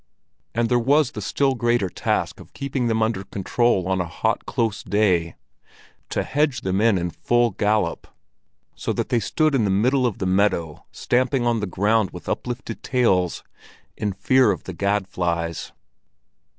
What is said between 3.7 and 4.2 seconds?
on a